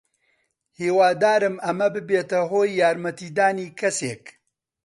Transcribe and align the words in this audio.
هیوادارم 0.79 1.55
ئەمە 1.65 1.87
ببێتە 1.95 2.39
هۆی 2.51 2.77
یارمەتیدانی 2.81 3.69
کەسێک. 3.79 4.23